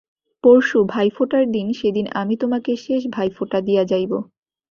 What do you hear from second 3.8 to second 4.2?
যাইব।